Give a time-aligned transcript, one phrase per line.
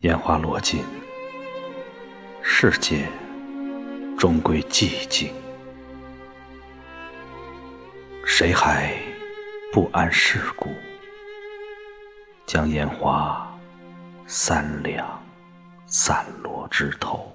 [0.00, 0.82] 烟花落尽，
[2.42, 3.06] 世界
[4.18, 5.30] 终归寂静。
[8.24, 8.94] 谁还
[9.70, 10.70] 不谙世故，
[12.46, 13.46] 将烟花
[14.26, 15.22] 三两
[15.84, 17.30] 散落枝头？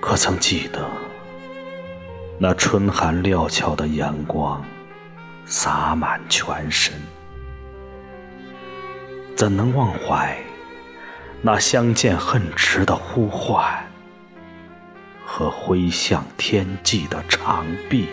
[0.00, 0.90] 可曾记得
[2.38, 4.64] 那春寒料峭的阳光
[5.44, 6.94] 洒满全身？
[9.40, 10.36] 怎能忘怀
[11.40, 13.82] 那相见恨迟的呼唤
[15.24, 18.06] 和挥向天际的长臂？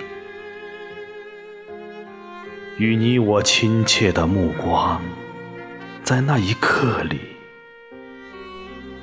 [2.77, 5.01] 与你我亲切的目光，
[6.01, 7.19] 在那一刻里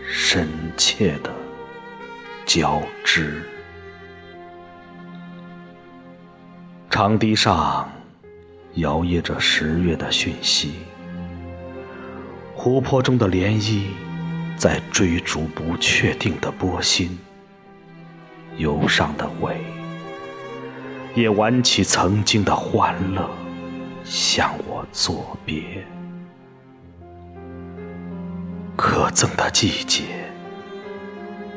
[0.09, 0.48] 深
[0.79, 1.30] 切的
[2.46, 3.43] 交织。
[6.88, 7.93] 长堤上
[8.77, 10.77] 摇曳着十月的讯息。
[12.65, 13.82] 湖泊中的涟漪，
[14.57, 17.18] 在追逐不确定的波心。
[18.56, 19.59] 忧伤的尾，
[21.15, 23.29] 也挽起曾经的欢乐，
[24.02, 25.62] 向我作别。
[28.74, 30.04] 可憎的季节，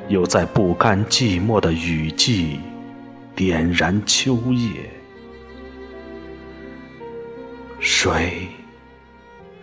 [0.10, 2.60] 又在不甘寂寞的雨季，
[3.34, 4.92] 点燃秋叶。
[7.80, 8.50] 谁？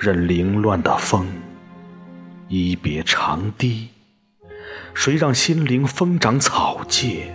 [0.04, 1.26] 任凌乱的风
[2.48, 3.88] 一别长堤，
[4.92, 7.34] 谁让心灵疯长草芥？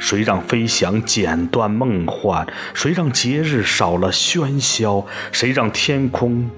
[0.00, 2.44] 谁让飞翔剪断梦幻？
[2.74, 5.06] 谁让节日少了喧嚣？
[5.30, 6.50] 谁让天空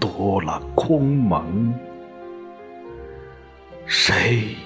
[0.00, 1.72] 多了空蒙？
[3.86, 4.56] 谁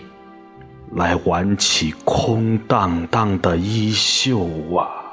[0.92, 5.03] 来挽起空荡荡的衣袖啊？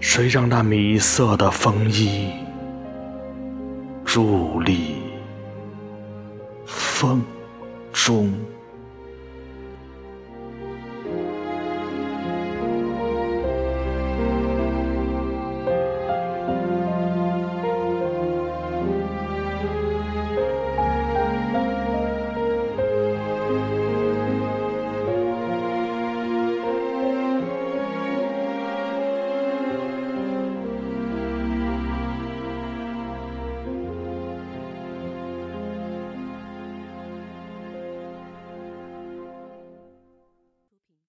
[0.00, 2.30] 谁让那米色的风衣
[4.04, 4.96] 伫立
[6.66, 7.22] 风
[7.92, 8.32] 中？